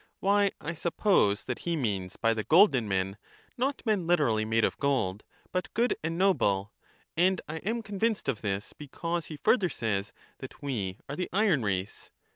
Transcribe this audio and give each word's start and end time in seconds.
Why, 0.19 0.49
I 0.59 0.73
suppose 0.73 1.43
that 1.43 1.59
he 1.59 1.75
means 1.75 2.15
by 2.15 2.33
the 2.33 2.43
golden 2.43 2.87
men, 2.87 3.17
not 3.55 3.83
men 3.85 4.07
literally 4.07 4.45
made 4.45 4.65
of 4.65 4.79
gold, 4.79 5.23
but 5.51 5.71
good 5.75 5.95
and 6.03 6.17
noble; 6.17 6.73
and 7.15 7.39
I 7.47 7.57
am 7.57 7.83
convinced 7.83 8.27
of 8.27 8.41
this, 8.41 8.73
because 8.73 9.27
he 9.27 9.37
further 9.37 9.69
says 9.69 10.11
that 10.39 10.59
we 10.59 10.97
are 11.07 11.15
the 11.15 11.29
iron 11.31 11.61
race. 11.61 12.09